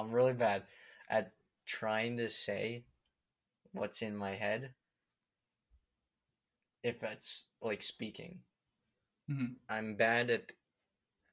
I'm 0.00 0.10
really 0.10 0.32
bad 0.32 0.64
at 1.08 1.32
trying 1.66 2.16
to 2.16 2.28
say 2.28 2.84
what's 3.72 4.02
in 4.02 4.16
my 4.16 4.34
head. 4.34 4.74
If 6.82 7.02
it's 7.02 7.46
like 7.60 7.82
speaking, 7.82 8.42
Mhm. 9.28 9.56
I'm 9.68 9.96
bad 9.96 10.30
at 10.30 10.52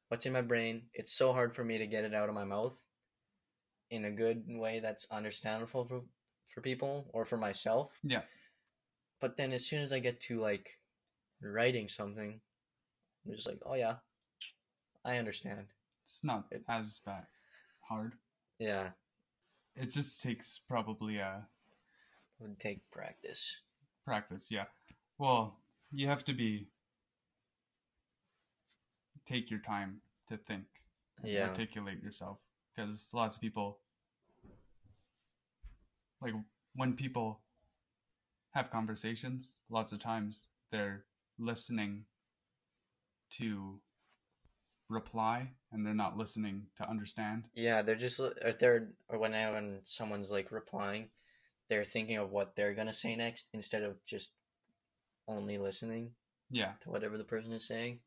what's 0.09 0.25
in 0.25 0.33
my 0.33 0.41
brain. 0.41 0.89
It's 0.93 1.11
so 1.11 1.33
hard 1.33 1.55
for 1.55 1.63
me 1.63 1.77
to 1.77 1.87
get 1.87 2.03
it 2.03 2.13
out 2.13 2.29
of 2.29 2.35
my 2.35 2.43
mouth 2.43 2.85
in 3.89 4.05
a 4.05 4.11
good 4.11 4.43
way 4.47 4.79
that's 4.79 5.09
understandable 5.09 5.85
for, 5.85 6.03
for 6.45 6.61
people 6.61 7.09
or 7.13 7.25
for 7.25 7.37
myself. 7.37 7.99
Yeah. 8.03 8.23
But 9.19 9.37
then 9.37 9.51
as 9.53 9.65
soon 9.65 9.81
as 9.81 9.93
I 9.93 9.99
get 9.99 10.19
to 10.21 10.39
like 10.39 10.79
writing 11.41 11.87
something, 11.87 12.41
I'm 13.25 13.33
just 13.33 13.47
like, 13.47 13.61
oh 13.65 13.75
yeah, 13.75 13.97
I 15.03 15.17
understand. 15.17 15.73
It's 16.03 16.23
not 16.23 16.51
as 16.67 16.99
bad 16.99 17.25
hard. 17.87 18.13
Yeah, 18.59 18.89
It 19.75 19.87
just 19.93 20.21
takes 20.21 20.59
probably 20.59 21.17
a. 21.17 21.47
would 22.39 22.59
take 22.59 22.89
practice. 22.91 23.61
practice, 24.05 24.49
yeah. 24.49 24.65
Well, 25.17 25.59
you 25.91 26.07
have 26.07 26.23
to 26.25 26.33
be 26.33 26.67
take 29.25 29.51
your 29.51 29.59
time 29.59 30.01
to 30.29 30.37
think, 30.37 30.65
Yeah, 31.23 31.49
articulate 31.49 32.01
yourself 32.01 32.37
because 32.75 33.09
lots 33.13 33.35
of 33.35 33.41
people 33.41 33.79
like 36.21 36.33
when 36.75 36.93
people 36.93 37.41
have 38.51 38.71
conversations, 38.71 39.55
lots 39.69 39.91
of 39.91 39.99
times 39.99 40.47
they're 40.71 41.03
listening 41.37 42.05
to 43.31 43.79
reply 44.89 45.49
and 45.71 45.85
they're 45.85 45.93
not 45.93 46.17
listening 46.17 46.67
to 46.77 46.89
understand. 46.89 47.43
yeah. 47.53 47.81
They're 47.81 47.95
just 47.95 48.19
or 48.19 48.33
they're 48.59 48.89
or 49.09 49.17
when 49.19 49.33
I- 49.33 49.51
when 49.51 49.79
someone's 49.83 50.31
like 50.31 50.51
replying, 50.51 51.09
they're 51.67 51.83
thinking 51.83 52.17
of 52.17 52.31
what 52.31 52.55
they're 52.55 52.73
gonna 52.73 52.93
say 52.93 53.15
next 53.15 53.49
instead 53.53 53.83
of 53.83 54.03
just 54.05 54.31
only 55.27 55.57
listening 55.57 56.15
Yeah, 56.49 56.73
to 56.81 56.89
whatever 56.89 57.17
the 57.17 57.25
person 57.25 57.51
is 57.51 57.65
saying. 57.67 57.99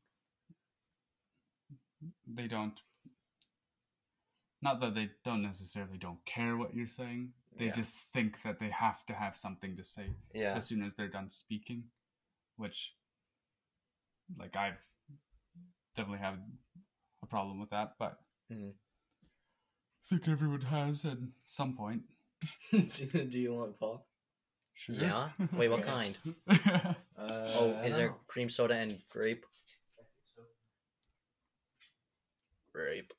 they 2.27 2.47
don't 2.47 2.81
not 4.62 4.81
that 4.81 4.94
they 4.94 5.11
don't 5.25 5.42
necessarily 5.42 5.98
don't 5.98 6.22
care 6.25 6.56
what 6.56 6.75
you're 6.75 6.87
saying. 6.87 7.33
They 7.56 7.67
Yeah. 7.67 7.72
just 7.72 7.97
think 7.98 8.41
that 8.42 8.59
they 8.59 8.70
have 8.70 9.05
to 9.06 9.15
have 9.15 9.37
something 9.37 9.77
to 9.77 9.84
say 9.84 10.15
Yeah, 10.34 10.55
as 10.55 10.67
soon 10.67 10.83
as 10.83 10.94
they're 10.94 11.09
done 11.09 11.31
speaking, 11.31 11.91
which 12.56 12.94
like 14.37 14.56
I've 14.56 14.87
definitely 16.01 16.25
had 16.25 16.39
a 17.23 17.27
problem 17.27 17.61
with 17.61 17.70
that, 17.70 17.95
but 17.98 18.19
Mhm. 18.51 18.73
I 18.73 20.09
think 20.09 20.29
everyone 20.29 20.62
has 20.62 21.05
at 21.05 21.19
some 21.45 21.77
point. 21.77 22.03
do 22.73 23.39
you 23.41 23.53
want 23.55 23.79
pop? 23.79 24.06
Sure. 24.75 24.95
yeah. 24.97 25.31
Wait, 25.53 25.69
what 25.69 25.83
kind? 25.83 26.19
Uh, 27.21 27.45
Oh, 27.59 27.83
is 27.84 27.97
there 27.97 28.09
know. 28.09 28.21
cream 28.28 28.48
soda 28.48 28.75
and 28.75 28.98
grape? 29.11 29.45
Grape. 32.73 33.12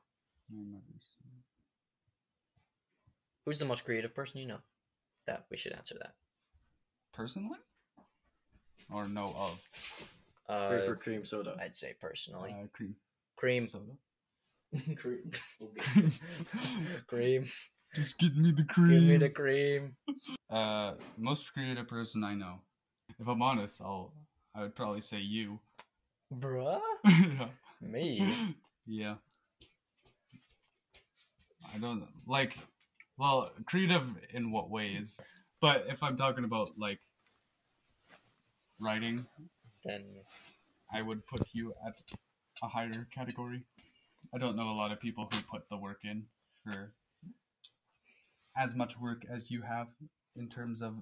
Who's 3.46 3.60
the 3.60 3.66
most 3.66 3.86
creative 3.86 4.16
person 4.16 4.40
you 4.40 4.48
know? 4.48 4.62
That 5.28 5.46
we 5.52 5.58
should 5.58 5.74
answer 5.74 5.96
that. 6.00 6.16
Personally? 7.14 7.60
Or 8.92 9.08
know 9.08 9.36
of 9.38 9.70
Uh, 10.52 10.70
grape 10.70 10.90
or 10.90 10.96
cream 10.96 11.24
soda? 11.24 11.56
I'd 11.64 11.76
say 11.76 11.94
personally, 12.00 12.52
uh, 12.52 12.68
cream 12.74 12.96
cream, 13.38 13.64
soda? 13.64 13.94
cream. 14.96 15.32
cream. 17.08 17.46
Just 17.96 18.20
give 18.20 18.36
me 18.36 18.52
the 18.52 18.64
cream. 18.64 18.90
Give 18.90 19.04
me 19.04 19.18
the 19.18 19.30
cream. 19.30 19.96
Uh, 20.50 20.96
most 21.18 21.54
creative 21.54 21.88
person 21.88 22.26
I 22.26 22.34
know. 22.34 22.60
If 23.18 23.26
I'm 23.26 23.42
honest, 23.42 23.80
I'll 23.82 24.12
I 24.54 24.64
would 24.64 24.76
probably 24.76 25.00
say 25.00 25.20
you. 25.20 25.60
Bruh? 26.34 26.78
yeah. 27.06 27.48
Me? 27.82 28.56
Yeah. 28.86 29.16
I 31.74 31.78
don't 31.78 32.06
like. 32.28 32.58
Well, 33.18 33.50
creative 33.66 34.04
in 34.34 34.52
what 34.52 34.70
ways? 34.70 35.22
But 35.62 35.86
if 35.88 36.04
I'm 36.04 36.18
talking 36.18 36.44
about 36.44 36.72
like 36.78 37.00
writing, 38.80 39.26
Then 39.86 40.04
I 40.94 41.02
would 41.02 41.26
put 41.26 41.48
you 41.54 41.74
at 41.86 41.96
a 42.64 42.68
higher 42.68 43.08
category. 43.14 43.64
I 44.34 44.38
don't 44.38 44.56
know 44.56 44.70
a 44.70 44.78
lot 44.78 44.92
of 44.92 45.00
people 45.00 45.28
who 45.32 45.42
put 45.42 45.68
the 45.70 45.78
work 45.78 46.00
in 46.04 46.26
for 46.64 46.94
as 48.56 48.76
much 48.76 49.00
work 49.00 49.24
as 49.30 49.50
you 49.50 49.62
have 49.62 49.88
in 50.36 50.50
terms 50.50 50.82
of 50.82 50.96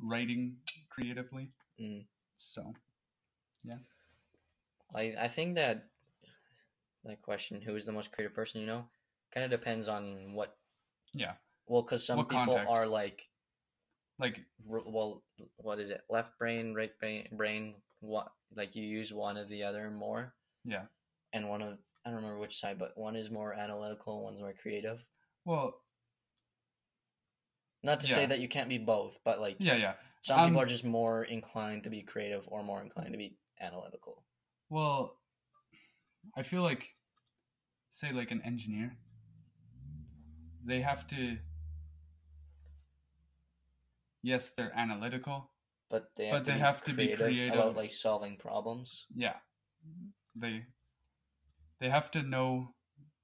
writing 0.00 0.56
creatively. 0.90 1.50
Mm. 1.80 2.04
So, 2.36 2.74
yeah. 3.64 3.78
I 4.94 5.14
I 5.20 5.28
think 5.28 5.56
that 5.56 5.86
that 7.04 7.22
question, 7.22 7.60
who 7.60 7.74
is 7.74 7.86
the 7.86 7.92
most 7.92 8.12
creative 8.12 8.34
person 8.34 8.60
you 8.60 8.66
know, 8.66 8.84
kind 9.32 9.44
of 9.44 9.50
depends 9.50 9.88
on 9.88 10.32
what. 10.34 10.56
yeah, 11.14 11.34
Well, 11.66 11.82
because 11.82 12.06
some 12.06 12.16
What 12.18 12.28
people 12.28 12.46
context? 12.46 12.72
are 12.72 12.86
like, 12.86 13.28
like 14.18 14.44
well, 14.66 15.22
what 15.56 15.78
is 15.78 15.90
it? 15.90 16.02
Left 16.08 16.38
brain, 16.38 16.74
right 16.74 16.92
brain, 16.98 17.28
brain. 17.32 17.74
What 18.00 18.28
like 18.54 18.76
you 18.76 18.84
use 18.84 19.12
one 19.12 19.36
of 19.36 19.48
the 19.48 19.64
other 19.64 19.90
more, 19.90 20.34
yeah. 20.64 20.84
and 21.32 21.48
one 21.48 21.62
of 21.62 21.78
I 22.06 22.10
don't 22.10 22.16
remember 22.16 22.38
which 22.40 22.56
side, 22.58 22.78
but 22.78 22.96
one 22.96 23.16
is 23.16 23.30
more 23.30 23.52
analytical, 23.52 24.22
one's 24.24 24.40
more 24.40 24.54
creative. 24.54 25.04
Well, 25.44 25.74
Not 27.82 28.00
to 28.00 28.06
say 28.06 28.26
that 28.26 28.40
you 28.40 28.48
can't 28.48 28.68
be 28.68 28.78
both, 28.78 29.18
but 29.24 29.40
like 29.40 29.56
yeah, 29.58 29.74
yeah. 29.76 29.94
some 30.22 30.38
people 30.40 30.58
Um, 30.58 30.64
are 30.64 30.66
just 30.66 30.84
more 30.84 31.24
inclined 31.24 31.84
to 31.84 31.90
be 31.90 32.02
creative 32.02 32.46
or 32.48 32.62
more 32.62 32.82
inclined 32.82 33.12
to 33.12 33.18
be 33.18 33.36
analytical. 33.60 34.24
Well, 34.70 35.16
I 36.36 36.42
feel 36.42 36.62
like, 36.62 36.92
say, 37.90 38.12
like 38.12 38.30
an 38.30 38.42
engineer, 38.44 38.96
they 40.64 40.80
have 40.80 41.06
to. 41.08 41.38
Yes, 44.22 44.50
they're 44.50 44.72
analytical. 44.76 45.50
But 45.90 46.10
they 46.16 46.26
have 46.26 46.32
But 46.32 46.44
to 46.44 46.44
they 46.44 46.52
be 46.54 46.58
have 46.58 46.82
to 46.84 46.90
be 46.92 46.96
creative 47.06 47.18
creative. 47.18 47.54
about 47.54 47.76
like 47.76 47.92
solving 47.92 48.36
problems. 48.36 49.06
Yeah, 49.14 49.36
they 50.34 50.66
they 51.80 51.88
have 51.88 52.10
to 52.12 52.22
know 52.22 52.74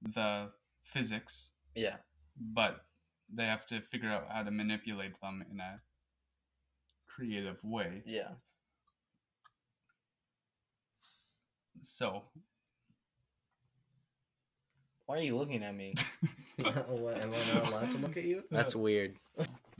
the 0.01 0.51
physics, 0.81 1.51
Yeah. 1.75 1.97
but 2.37 2.85
they 3.29 3.45
have 3.45 3.65
to 3.67 3.81
figure 3.81 4.09
out 4.09 4.29
how 4.29 4.43
to 4.43 4.51
manipulate 4.51 5.19
them 5.21 5.43
in 5.51 5.59
a 5.59 5.81
creative 7.07 7.63
way. 7.63 8.03
Yeah. 8.05 8.31
So, 11.81 12.23
Why 15.05 15.17
are 15.19 15.21
you 15.21 15.37
looking 15.37 15.63
at 15.63 15.75
me? 15.75 15.93
what, 16.57 17.17
am 17.21 17.33
I 17.33 17.53
not 17.53 17.67
allowed 17.69 17.91
to 17.91 17.97
look 17.99 18.17
at 18.17 18.23
you? 18.23 18.43
That's 18.49 18.75
uh, 18.75 18.79
weird. 18.79 19.15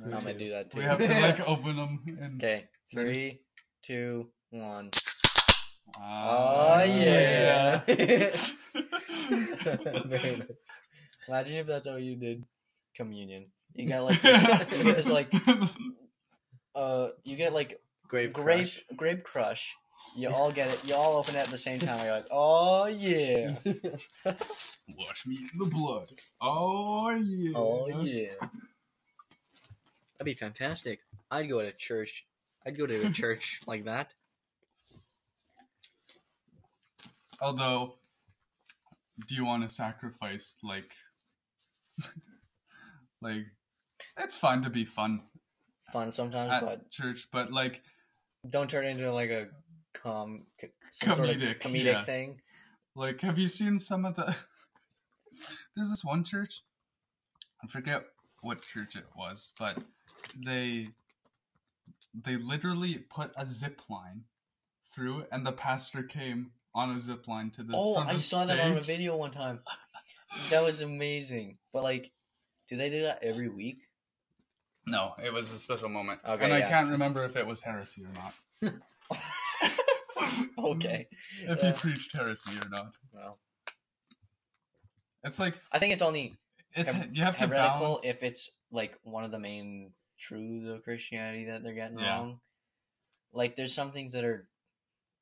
I'm 0.04 0.12
right, 0.12 0.24
gonna 0.24 0.38
do 0.38 0.50
that 0.52 0.72
too. 0.72 0.80
we 0.80 0.84
have 0.84 1.00
to 1.00 1.08
like 1.22 1.48
open 1.48 1.76
them. 1.76 2.00
Okay. 2.38 2.66
Ready? 2.94 3.14
Three, 3.14 3.40
two, 3.82 4.28
one. 4.52 4.90
Ah, 5.98 6.82
Oh, 6.82 6.84
yeah. 6.84 7.78
Very 7.88 8.18
nice. 8.20 8.56
Imagine 11.28 11.58
if 11.58 11.68
that's 11.68 11.88
how 11.88 11.96
you 11.96 12.16
did 12.16 12.44
communion. 12.96 13.48
You 13.74 13.90
got 13.90 14.04
like 14.04 14.22
this, 14.22 14.86
it's 14.86 15.10
like 15.10 15.32
uh 16.76 17.08
you 17.24 17.36
get 17.36 17.54
like 17.54 17.80
Grape 18.08 18.34
grape 18.34 18.68
crush. 18.68 18.84
grape 18.96 19.24
crush. 19.24 19.76
You 20.16 20.30
all 20.30 20.52
get 20.52 20.70
it. 20.72 20.88
You 20.88 20.94
all 20.96 21.18
open 21.18 21.36
it 21.36 21.40
at 21.40 21.48
the 21.48 21.58
same 21.58 21.80
time. 21.80 22.06
You're 22.06 22.14
like, 22.16 22.28
oh 22.30 22.86
yeah, 22.86 23.56
Wash 24.98 25.26
me 25.26 25.38
in 25.42 25.58
the 25.58 25.66
blood. 25.66 26.08
Oh 26.40 27.10
yeah. 27.10 27.58
oh 27.58 27.88
yeah. 28.04 28.30
That'd 30.18 30.26
be 30.26 30.34
fantastic. 30.34 31.00
I'd 31.30 31.50
go 31.50 31.62
to 31.62 31.72
church. 31.74 32.26
I'd 32.66 32.78
go 32.78 32.86
to 32.86 33.08
a 33.08 33.10
church 33.12 33.62
like 33.68 33.86
that. 33.86 34.14
Although, 37.42 37.96
do 39.28 39.36
you 39.36 39.46
want 39.46 39.68
to 39.68 39.74
sacrifice 39.74 40.58
like, 40.64 40.94
like, 43.22 43.46
it's 44.18 44.38
fine 44.38 44.62
to 44.62 44.70
be 44.70 44.86
fun 44.86 45.22
Fun 45.92 46.12
sometimes, 46.12 46.52
at 46.52 46.62
but 46.62 46.90
church, 46.90 47.28
but 47.32 47.52
like, 47.52 47.82
don't 48.50 48.70
turn 48.70 48.86
it 48.86 48.90
into 48.90 49.12
like 49.12 49.30
a 49.30 49.48
com 49.94 50.46
some 50.92 51.14
sort 51.16 51.30
of 51.30 51.36
Comedic, 51.36 51.60
comedic 51.60 51.84
yeah. 51.86 52.02
thing. 52.02 52.42
like, 52.96 53.22
have 53.22 53.38
you 53.38 53.48
seen 53.48 53.78
some 53.78 54.06
of 54.06 54.16
the? 54.16 54.24
There's 55.76 55.90
this 55.90 56.04
one 56.04 56.24
church. 56.24 56.64
I 57.64 57.68
forget 57.68 58.04
what 58.46 58.62
church 58.62 58.96
it 58.96 59.06
was, 59.18 59.52
but 59.60 59.78
they 60.46 60.90
they 62.14 62.38
literally 62.38 63.00
put 63.10 63.32
a 63.36 63.48
zip 63.48 63.82
line 63.90 64.24
through, 64.94 65.26
and 65.32 65.46
the 65.46 65.52
pastor 65.52 66.04
came 66.04 66.52
on 66.74 66.92
a 66.92 67.00
zip 67.00 67.28
line 67.28 67.50
to 67.52 67.64
the. 67.64 67.74
Oh, 67.76 67.96
I 67.96 68.18
saw 68.18 68.46
that 68.46 68.60
on 68.60 68.78
a 68.78 68.82
video 68.82 69.18
one 69.18 69.32
time. 69.32 69.60
That 70.50 70.64
was 70.66 70.82
amazing. 70.82 71.60
But 71.72 71.84
like, 71.84 72.12
Do 72.68 72.76
they 72.76 72.90
do 72.90 73.04
that 73.04 73.20
every 73.24 73.48
week? 73.48 73.88
No, 74.86 75.14
it 75.24 75.32
was 75.32 75.50
a 75.52 75.58
special 75.58 75.88
moment, 75.88 76.20
Okay, 76.28 76.44
and 76.44 76.54
I 76.54 76.60
yeah. 76.60 76.70
can't 76.70 76.90
remember 76.90 77.24
if 77.24 77.36
it 77.38 77.48
was 77.48 77.62
heresy 77.62 78.04
or 78.04 78.12
not. 78.22 78.74
okay. 80.58 81.08
if 81.12 81.48
Yeah. 81.48 81.56
he 81.56 81.68
uh, 81.68 81.74
preached 81.74 82.16
heresy 82.16 82.58
or 82.60 82.70
not. 82.70 82.94
Well, 83.14 83.38
It's 85.24 85.40
like 85.40 85.56
I 85.72 85.80
think 85.80 85.94
it's 85.94 86.02
only 86.02 86.34
it's 86.76 86.92
Heb- 86.94 87.16
you 87.16 87.24
have 87.24 87.38
to 87.38 87.48
heretical 87.48 87.80
balance. 87.80 88.06
if 88.06 88.24
it's 88.24 88.50
like 88.72 88.98
one 89.04 89.24
of 89.24 89.32
the 89.32 89.40
main 89.40 89.92
truths 90.20 90.70
of 90.70 90.84
Christianity 90.84 91.46
that 91.46 91.64
they're 91.64 91.74
getting 91.74 92.00
Yeah. 92.00 92.18
wrong. 92.18 92.40
Like 93.34 93.56
there's 93.56 93.74
some 93.74 93.92
things 93.92 94.14
that 94.14 94.24
are 94.24 94.48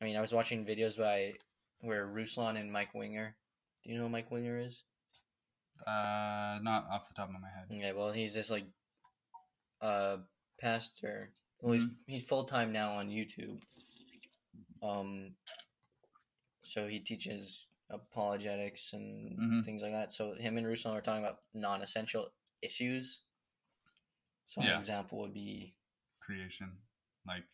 I 0.02 0.06
mean, 0.06 0.18
I 0.18 0.22
was 0.22 0.34
watching 0.34 0.66
videos 0.66 0.98
by 0.98 1.34
where 1.80 2.06
Ruslan 2.08 2.60
and 2.60 2.72
Mike 2.72 2.94
Winger. 2.94 3.36
Do 3.84 3.90
you 3.90 3.98
know 3.98 4.04
who 4.04 4.10
Mike 4.10 4.32
Winger 4.32 4.58
is? 4.58 4.84
uh, 5.88 6.60
not 6.62 6.86
off 6.92 7.08
the 7.10 7.14
top 7.14 7.28
of 7.30 7.34
my 7.42 7.50
head. 7.50 7.66
Okay, 7.70 7.92
well 7.94 8.12
he's 8.12 8.34
this 8.34 8.50
like 8.52 8.66
uh 9.82 10.18
pastor. 10.62 11.32
Well 11.60 11.74
he's 11.74 11.86
Mm-hmm. 11.86 11.94
he's 12.12 12.24
full 12.24 12.46
time 12.46 12.72
now 12.72 12.94
on 12.94 13.10
YouTube. 13.10 13.62
Um 14.82 15.36
so 16.64 16.88
he 16.88 17.00
teaches 17.00 17.68
apologetics 17.94 18.94
and 18.94 19.38
Mhm. 19.40 19.66
things 19.66 19.82
like 19.82 19.92
that. 19.92 20.12
So 20.12 20.34
him 20.36 20.58
and 20.58 20.66
Ruslan 20.68 20.94
are 20.94 21.02
talking 21.02 21.24
about 21.24 21.40
non 21.54 21.82
essential 21.82 22.34
issues. 22.62 23.22
So 24.46 24.62
an 24.62 24.68
example 24.76 25.20
would 25.20 25.34
be 25.34 25.76
Creation, 26.20 26.72
like 27.26 27.46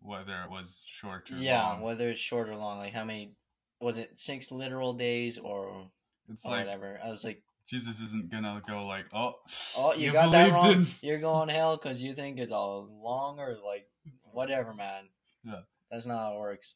whether 0.00 0.42
it 0.42 0.50
was 0.50 0.82
short 0.86 1.30
or 1.30 1.34
yeah, 1.36 1.62
long. 1.72 1.80
whether 1.82 2.08
it's 2.10 2.20
short 2.20 2.48
or 2.48 2.56
long, 2.56 2.78
like 2.78 2.92
how 2.92 3.04
many 3.04 3.34
was 3.80 3.98
it 3.98 4.18
six 4.18 4.50
literal 4.52 4.92
days 4.94 5.38
or, 5.38 5.90
It's 6.28 6.44
or 6.44 6.50
like 6.52 6.66
whatever? 6.66 7.00
I 7.02 7.08
was 7.10 7.24
like, 7.24 7.42
Jesus 7.66 8.00
isn't 8.00 8.30
gonna 8.30 8.62
go 8.66 8.86
like, 8.86 9.06
oh, 9.14 9.40
oh, 9.76 9.94
you, 9.94 10.12
got 10.12 10.32
that 10.32 10.50
wrong. 10.52 10.86
You're 11.02 11.18
going 11.18 11.48
to 11.48 11.54
hell 11.54 11.76
because 11.78 12.02
you 12.02 12.12
think 12.14 12.38
it's 12.38 12.52
all 12.52 12.88
long 13.02 13.38
or 13.38 13.56
like 13.64 13.88
whatever, 14.32 14.74
man. 14.74 15.08
Yeah. 15.44 15.62
that's 15.90 16.06
not 16.06 16.18
how 16.18 16.36
it 16.36 16.40
works. 16.40 16.74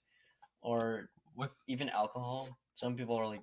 Or 0.62 1.10
with 1.36 1.54
even 1.66 1.88
alcohol. 1.90 2.48
Some 2.78 2.94
people 2.94 3.16
are 3.16 3.26
like, 3.26 3.42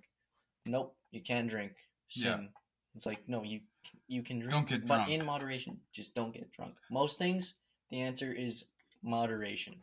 nope, 0.65 0.95
you 1.11 1.21
can't 1.21 1.49
drink. 1.49 1.73
Sin. 2.07 2.23
Yeah. 2.31 2.47
It's 2.95 3.05
like 3.05 3.19
no, 3.27 3.43
you 3.43 3.59
you 4.07 4.23
can 4.23 4.39
drink, 4.39 4.53
Don't 4.53 4.67
get 4.69 4.87
but 4.87 5.09
in 5.09 5.25
moderation. 5.25 5.81
Just 5.91 6.15
don't 6.15 6.33
get 6.33 6.49
drunk. 6.51 6.75
Most 6.89 7.19
things, 7.19 7.55
the 7.89 7.99
answer 8.01 8.31
is 8.31 8.63
moderation. 9.03 9.75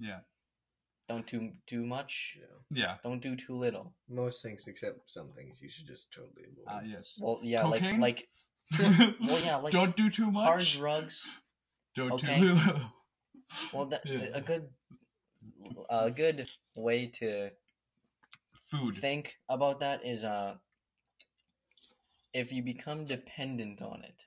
yeah, 0.00 0.20
Don't 1.08 1.24
do 1.26 1.52
too 1.66 1.86
much. 1.86 2.36
Yeah. 2.40 2.82
yeah, 2.82 2.94
Don't 3.04 3.22
do 3.22 3.36
too 3.36 3.54
little. 3.54 3.94
Most 4.08 4.42
things, 4.42 4.66
except 4.66 5.08
some 5.08 5.30
things, 5.36 5.62
you 5.62 5.70
should 5.70 5.86
just 5.86 6.12
totally 6.12 6.44
avoid. 6.50 6.66
uh, 6.66 6.80
yes. 6.84 7.16
Well, 7.22 7.38
yeah, 7.44 7.62
Cocaine? 7.62 8.00
like 8.00 8.28
well, 8.80 9.40
yeah, 9.44 9.56
like 9.62 9.72
don't 9.72 9.94
do 9.94 10.10
too 10.10 10.26
like 10.26 10.34
hard 10.34 10.58
much. 10.58 10.76
drugs. 10.78 11.38
Don't 11.94 12.12
okay. 12.18 12.40
do 12.40 12.52
little. 12.54 12.92
Well, 13.72 13.86
that, 13.86 14.02
Yeah. 14.04 14.26
a 14.34 14.40
good 14.40 14.64
a 15.88 16.10
good 16.10 16.48
way 16.74 17.06
to 17.20 17.50
Food. 18.70 18.96
think 18.96 19.36
about 19.48 19.80
that 19.80 20.04
is 20.04 20.24
uh 20.24 20.56
if 22.34 22.52
you 22.52 22.62
become 22.62 23.04
dependent 23.04 23.80
on 23.80 24.02
it 24.02 24.24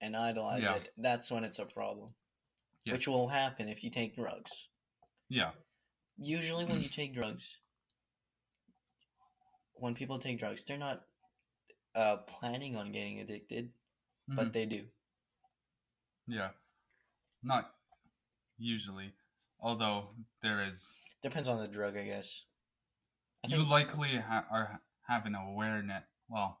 and 0.00 0.14
idolize 0.16 0.62
Yeah. 0.62 0.76
it, 0.76 0.90
that's 0.98 1.30
when 1.30 1.42
it's 1.42 1.58
a 1.58 1.64
problem. 1.64 2.14
Yes. 2.84 2.92
Which 2.92 3.08
will 3.08 3.28
happen 3.28 3.68
if 3.68 3.82
you 3.82 3.90
take 3.90 4.14
drugs. 4.14 4.68
Yeah, 5.28 5.50
Usually 6.18 6.64
when 6.64 6.80
you 6.82 6.88
take 7.00 7.14
drugs 7.14 7.58
when 9.74 9.94
people 9.94 10.18
take 10.18 10.38
drugs, 10.38 10.64
they're 10.64 10.78
not 10.78 11.02
uh 11.94 12.18
planning 12.28 12.76
on 12.76 12.92
getting 12.92 13.20
addicted, 13.20 13.72
Mhm. 14.28 14.36
but 14.36 14.52
they 14.52 14.66
do. 14.66 14.84
yeah. 16.26 16.50
Not 17.42 17.70
usually, 18.58 19.12
although 19.60 20.14
there 20.42 20.62
is. 20.68 20.96
Depends 21.22 21.48
on 21.48 21.58
the 21.58 21.68
drug, 21.68 21.96
I 21.96 22.04
guess. 22.04 22.44
I 23.52 23.56
You 23.56 23.64
likely 23.64 24.16
ha- 24.16 24.46
are 24.50 24.80
have 25.08 25.26
an 25.26 25.34
awareness. 25.34 26.02
Well, 26.28 26.60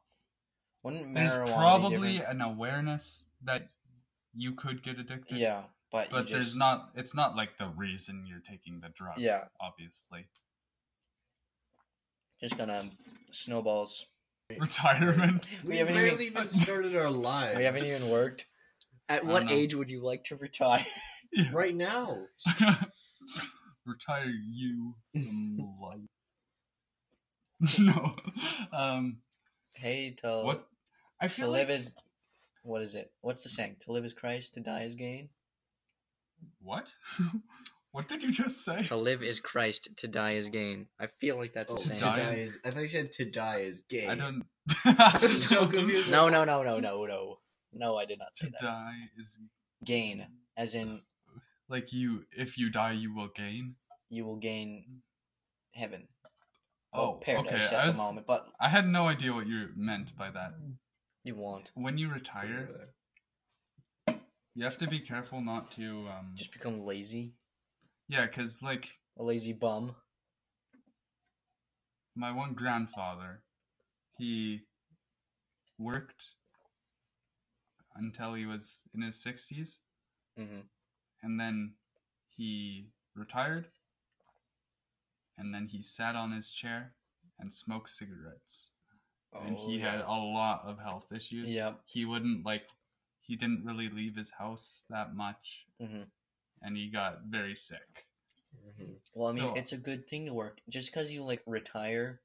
wouldn't 0.82 1.14
there's 1.14 1.34
marijuana 1.36 1.46
be 1.46 1.52
probably 1.52 2.12
different? 2.18 2.34
an 2.34 2.40
awareness 2.42 3.24
that 3.44 3.68
you 4.34 4.52
could 4.54 4.82
get 4.82 4.98
addicted. 4.98 5.38
yeah, 5.38 5.64
but 5.90 6.10
But 6.10 6.28
there's 6.28 6.46
just, 6.46 6.58
not. 6.58 6.90
It's 6.94 7.14
not 7.14 7.34
like 7.36 7.58
the 7.58 7.68
reason 7.68 8.24
you're 8.26 8.42
taking 8.48 8.80
the 8.80 8.88
drug. 8.90 9.18
Yeah, 9.18 9.44
Obviously. 9.60 10.26
just 12.40 12.56
gonna 12.56 12.84
snowballs. 13.32 14.06
Retirement. 14.60 15.50
we 15.64 15.70
we 15.70 15.76
haven't 15.78 15.94
barely 15.94 16.26
even- 16.26 16.44
even 16.44 16.48
started 16.48 16.94
our 16.94 17.10
lives. 17.30 17.58
We 17.58 17.64
haven't 17.64 17.84
even 17.84 18.08
worked. 18.10 18.46
At 19.08 19.22
I 19.24 19.26
what 19.26 19.40
don't 19.40 19.48
know. 19.48 19.54
age 19.54 19.74
would 19.74 19.90
you 19.90 20.02
like 20.04 20.24
to 20.24 20.36
retire? 20.36 20.86
right 21.52 21.74
now. 21.74 22.18
Retire 23.84 24.32
you 24.52 24.94
from 25.14 25.58
life. 25.80 26.00
no. 27.78 28.12
Um. 28.72 29.18
Hey, 29.74 30.10
to 30.22 30.42
What? 30.44 30.66
I 31.20 31.28
feel 31.28 31.28
to 31.28 31.42
feel 31.42 31.50
live 31.50 31.68
like 31.68 31.78
is 31.78 31.92
what 32.62 32.82
is 32.82 32.94
it? 32.94 33.12
What's 33.20 33.42
the 33.42 33.48
saying? 33.48 33.76
To 33.82 33.92
live 33.92 34.04
is 34.04 34.12
Christ, 34.12 34.54
to 34.54 34.60
die 34.60 34.82
is 34.82 34.94
gain. 34.96 35.28
what? 36.60 36.92
what 37.92 38.08
did 38.08 38.22
you 38.22 38.30
just 38.32 38.64
say? 38.64 38.82
To 38.84 38.96
live 38.96 39.22
is 39.22 39.40
Christ, 39.40 39.96
to 39.96 40.08
die 40.08 40.32
is 40.32 40.48
gain. 40.48 40.86
I 41.00 41.06
feel 41.06 41.36
like 41.36 41.52
that's 41.54 41.72
Oh, 41.72 41.76
the 41.76 41.80
to 41.82 41.88
saying. 41.88 42.00
die 42.00 42.14
die 42.16 42.30
is- 42.32 42.38
is. 42.38 42.58
I 42.64 42.70
thought 42.70 42.80
you 42.82 42.88
said 42.88 43.12
to 43.12 43.24
die 43.24 43.58
is 43.60 43.82
gay. 43.88 44.06
I 44.08 44.14
don't. 44.14 44.44
so 45.20 45.66
confused. 45.66 46.10
No, 46.10 46.28
no, 46.28 46.44
no, 46.44 46.62
no, 46.62 46.78
no, 46.80 47.06
no. 47.06 47.38
No, 47.72 47.96
I 47.96 48.04
did 48.04 48.18
not 48.18 48.36
say 48.36 48.46
To 48.46 48.52
that. 48.52 48.62
die 48.62 48.94
is 49.18 49.38
Gain, 49.84 50.26
as 50.56 50.74
in 50.74 51.02
like 51.68 51.92
you. 51.92 52.24
If 52.36 52.56
you 52.58 52.70
die, 52.70 52.92
you 52.92 53.14
will 53.14 53.28
gain. 53.28 53.74
you 54.08 54.24
will 54.24 54.36
gain 54.36 55.02
heaven. 55.72 56.08
Oh, 56.96 57.14
paradise 57.22 57.66
okay. 57.66 57.76
at 57.76 57.80
I, 57.80 57.80
the 57.82 57.86
was, 57.88 57.96
moment, 57.96 58.26
but 58.26 58.46
I 58.60 58.68
had 58.68 58.88
no 58.88 59.08
idea 59.08 59.32
what 59.32 59.46
you 59.46 59.68
meant 59.76 60.16
by 60.16 60.30
that. 60.30 60.54
you 61.24 61.34
won't. 61.34 61.70
When 61.74 61.98
you 61.98 62.08
retire, 62.10 62.70
you 64.54 64.64
have 64.64 64.78
to 64.78 64.86
be 64.88 65.00
careful 65.00 65.40
not 65.40 65.70
to. 65.72 66.06
Um, 66.08 66.32
Just 66.34 66.52
become 66.52 66.80
lazy. 66.84 67.34
yeah, 68.08 68.26
because 68.26 68.62
like 68.62 68.98
A 69.18 69.22
lazy 69.22 69.52
bum. 69.52 69.94
my 72.14 72.32
one 72.32 72.54
grandfather, 72.54 73.42
he 74.16 74.62
worked 75.78 76.24
until 77.94 78.34
he 78.34 78.46
was 78.46 78.80
in 78.94 79.02
his 79.02 79.16
sixties, 79.22 79.80
hmm 80.36 80.60
and 81.22 81.40
then 81.40 81.74
he 82.36 82.90
retired, 83.14 83.66
and 85.38 85.54
then 85.54 85.66
he 85.66 85.82
sat 85.82 86.14
on 86.16 86.32
his 86.32 86.50
chair 86.52 86.94
and 87.38 87.52
smoked 87.52 87.90
cigarettes. 87.90 88.70
and 89.34 89.56
Oh, 89.58 89.66
he 89.66 89.78
had 89.78 90.00
a 90.00 90.12
lot 90.12 90.62
of 90.64 90.78
health 90.78 91.12
issues. 91.12 91.52
Yep. 91.52 91.80
He 91.84 92.04
wouldn't 92.04 92.44
like 92.46 92.62
he 93.20 93.36
didn't 93.36 93.64
really 93.64 93.88
leave 93.90 94.14
his 94.16 94.30
house 94.30 94.84
that 94.88 95.14
much 95.14 95.66
hmm 95.80 96.02
and 96.62 96.74
he 96.76 96.88
got 96.88 97.22
very 97.28 97.54
sick. 97.54 98.06
Mhm. 98.66 98.96
Well, 99.14 99.28
I 99.28 99.32
mean, 99.32 99.42
So- 99.42 99.54
it's 99.54 99.72
a 99.72 99.76
good 99.78 100.08
thing 100.08 100.24
to 100.26 100.32
work. 100.32 100.60
Just 100.70 100.90
because 100.90 101.12
you 101.12 101.22
like 101.22 101.42
retire 101.46 102.22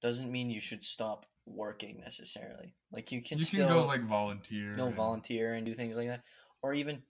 doesn't 0.00 0.30
mean 0.32 0.50
you 0.50 0.60
should 0.60 0.82
stop 0.82 1.26
working 1.46 2.00
necessarily. 2.00 2.74
Like 2.90 3.12
you 3.12 3.22
can 3.22 3.38
you 3.38 3.44
still 3.44 3.68
can 3.68 3.76
go 3.76 3.86
like 3.86 4.02
volunteer. 4.06 4.76
go 4.76 4.86
and- 4.86 4.96
volunteer 4.96 5.52
and 5.54 5.66
do 5.66 5.74
things 5.74 5.96
like 5.96 6.08
that, 6.08 6.22
or 6.62 6.72
even, 6.74 7.02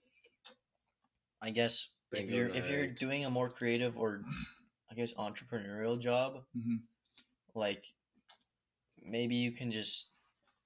I 1.41 1.51
guess, 1.51 1.89
if 2.13 2.29
you're 2.29 2.49
if 2.49 2.69
you're 2.69 2.87
doing 2.87 3.25
a 3.25 3.29
more 3.29 3.49
creative 3.49 3.97
or, 3.97 4.23
I 4.91 4.95
guess, 4.95 5.13
entrepreneurial 5.13 5.99
job, 5.99 6.45
Mhm. 6.55 6.81
like 7.55 7.93
maybe 9.01 9.35
you 9.35 9.51
can 9.51 9.71
just 9.71 10.09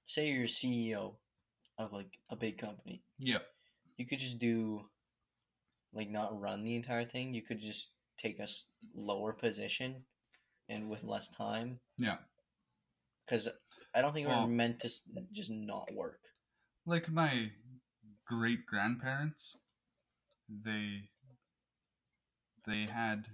say 0.06 0.30
you're 0.30 0.44
a 0.44 0.48
CEO 0.48 1.16
of 1.76 1.92
like 1.92 2.18
a 2.30 2.36
big 2.36 2.58
company. 2.58 3.02
Yeah. 3.18 3.38
You 3.96 4.06
could 4.06 4.18
just 4.20 4.38
do, 4.38 4.88
like, 5.92 6.08
not 6.08 6.38
run 6.38 6.62
the 6.62 6.76
entire 6.76 7.04
thing. 7.04 7.34
You 7.34 7.42
could 7.42 7.58
just 7.60 7.90
take 8.16 8.38
a 8.38 8.46
lower 8.94 9.32
position, 9.32 10.06
and 10.68 10.88
with 10.90 11.02
less 11.04 11.28
time. 11.28 11.80
Yeah. 11.96 12.18
Because 13.24 13.48
I 13.94 14.00
don't 14.02 14.12
think 14.12 14.28
Well- 14.28 14.46
we're 14.46 14.54
meant 14.54 14.80
to 14.80 14.88
just 15.32 15.50
not 15.50 15.92
work. 15.92 16.20
Like 16.86 17.10
my 17.10 17.52
great 18.24 18.66
grandparents, 18.66 19.56
they 20.48 21.10
they 22.66 22.86
had 22.86 23.28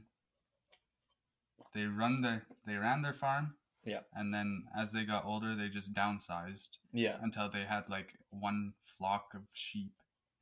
they 1.72 1.84
run 1.84 2.20
their 2.20 2.46
they 2.66 2.74
ran 2.76 3.02
their 3.02 3.12
farm. 3.12 3.48
Yeah. 3.84 4.00
And 4.14 4.32
then 4.32 4.64
as 4.76 4.92
they 4.92 5.04
got 5.04 5.26
older, 5.26 5.54
they 5.54 5.68
just 5.68 5.92
downsized 5.92 6.70
Yeah. 6.92 7.18
until 7.20 7.50
they 7.50 7.64
had 7.64 7.88
like 7.90 8.14
one 8.30 8.72
flock 8.82 9.32
of 9.34 9.42
sheep 9.52 9.92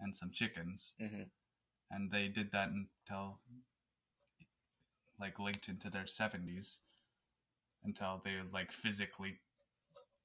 and 0.00 0.16
some 0.16 0.30
chickens. 0.30 0.94
hmm 0.98 1.22
and 1.94 2.10
they 2.10 2.26
did 2.26 2.50
that 2.52 2.70
until 2.70 3.38
like 5.20 5.38
linked 5.38 5.68
into 5.68 5.90
their 5.90 6.04
70s 6.04 6.78
until 7.84 8.22
they 8.24 8.36
like 8.50 8.72
physically 8.72 9.38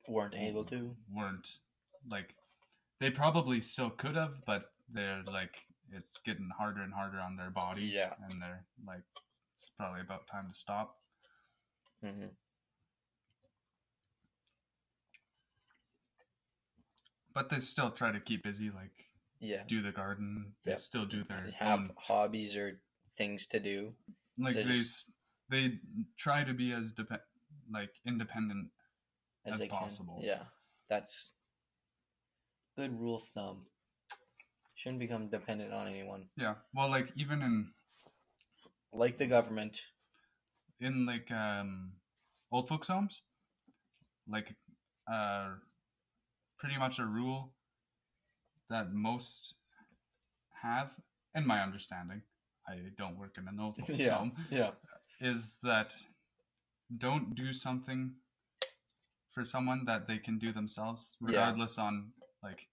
weren't 0.07 0.33
able 0.33 0.63
to. 0.63 0.95
weren't 1.13 1.59
like 2.09 2.35
they 3.01 3.09
probably 3.11 3.59
still 3.59 3.89
could 3.89 4.15
have, 4.15 4.45
but 4.45 4.71
they're 4.89 5.23
like 5.27 5.65
it's 5.91 6.19
getting 6.19 6.49
harder 6.57 6.81
and 6.81 6.93
harder 6.93 7.19
on 7.19 7.35
their 7.37 7.49
body. 7.49 7.83
Yeah. 7.85 8.13
and 8.29 8.41
they're 8.41 8.65
like 8.85 9.03
it's 9.55 9.69
probably 9.69 10.01
about 10.01 10.27
time 10.27 10.49
to 10.49 10.55
stop. 10.55 10.97
hmm 12.03 12.27
But 17.33 17.49
they 17.49 17.59
still 17.59 17.91
try 17.91 18.11
to 18.11 18.19
keep 18.19 18.43
busy, 18.43 18.69
like 18.71 19.09
Yeah. 19.39 19.63
do 19.65 19.81
the 19.81 19.91
garden. 19.91 20.55
They 20.63 20.71
Yeah. 20.71 20.77
still 20.77 21.05
do 21.05 21.23
their 21.23 21.51
Have 21.51 21.79
own 21.81 21.95
hobbies 21.97 22.55
or 22.55 22.81
things 23.11 23.47
to 23.47 23.59
do. 23.59 23.95
like 24.39 24.53
so 24.53 24.61
they 24.63 24.69
just- 24.73 25.11
they 25.49 25.79
try 26.17 26.43
to 26.43 26.53
be 26.53 26.71
as 26.73 26.91
depend 26.93 27.21
like 27.69 27.99
independent. 28.05 28.71
as, 29.45 29.61
As 29.61 29.67
possible. 29.69 30.17
Can. 30.17 30.25
Yeah, 30.25 30.49
that's 30.89 31.33
good 32.75 32.91
rule 32.99 33.15
of 33.15 33.23
thumb. 33.29 33.69
Shouldn't 34.77 34.99
become 34.99 35.27
dependent 35.29 35.73
on 35.73 35.87
anyone, 35.87 36.29
Yeah, 36.37 36.53
well, 36.71 36.87
like 36.89 37.09
even 37.15 37.41
in 37.41 37.73
like 38.93 39.17
the 39.17 39.25
government. 39.25 39.81
in 40.79 41.05
like 41.07 41.31
um 41.31 41.93
old 42.51 42.67
folks 42.69 42.87
homes 42.87 43.23
like 44.27 44.55
uh 45.11 45.49
pretty 46.59 46.77
much 46.77 46.99
a 46.99 47.05
rule 47.05 47.53
that 48.69 48.93
most 48.93 49.55
have 50.61 50.93
in 51.33 51.47
my 51.47 51.59
understanding 51.63 52.21
i 52.67 52.75
don't 52.97 53.17
work 53.17 53.37
in 53.39 53.47
an 53.47 53.59
old 53.59 53.75
folks 53.79 53.99
Yeah. 53.99 54.17
home 54.17 54.33
Yeah, 54.51 54.71
is 55.19 55.57
that 55.63 55.95
don't 57.05 57.33
do 57.35 57.51
something 57.53 58.01
for 59.33 59.43
someone 59.45 59.85
that 59.85 60.07
they 60.07 60.19
can 60.19 60.37
do 60.37 60.51
themselves 60.51 61.17
Yeah. 61.21 61.27
regardless 61.27 61.77
on 61.79 62.13
like 62.43 62.69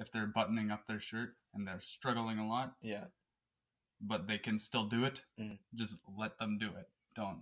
if 0.00 0.10
they're 0.10 0.26
buttoning 0.26 0.70
up 0.72 0.86
their 0.86 0.98
shirt 1.00 1.36
and 1.54 1.66
they're 1.68 1.80
struggling 1.80 2.38
a 2.38 2.48
lot 2.48 2.74
yeah, 2.82 3.04
but 4.00 4.26
they 4.26 4.38
can 4.38 4.58
still 4.58 4.86
do 4.86 5.04
it 5.04 5.22
Mm. 5.38 5.58
just 5.74 5.98
let 6.18 6.38
them 6.38 6.58
do 6.58 6.70
it 6.78 6.88
don't 7.14 7.40